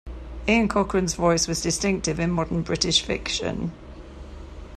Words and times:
Ian 0.47 0.67
Cochrane's 0.67 1.13
voice 1.13 1.47
was 1.47 1.61
distinctive 1.61 2.19
in 2.19 2.31
modern 2.31 2.63
British 2.63 3.03
fiction. 3.03 3.71